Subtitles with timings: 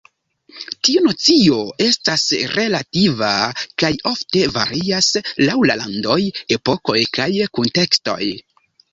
[0.87, 1.57] Tiu nocio
[1.87, 3.29] estas relativa,
[3.83, 5.09] kaj ofte varias
[5.49, 6.17] laŭ la landoj,
[6.57, 8.23] epokoj kaj kuntekstoj.